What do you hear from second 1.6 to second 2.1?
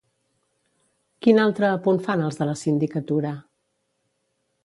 apunt